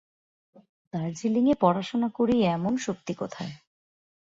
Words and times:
দার্জিলিঙে 0.93 1.55
পড়াশুনা 1.61 2.09
করি 2.17 2.35
এমন 2.55 2.73
শক্তি 2.77 3.13
কোথায়। 3.13 3.53